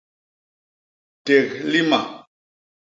[1.25, 2.01] Ték lima.